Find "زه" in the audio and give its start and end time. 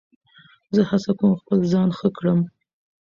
0.75-0.81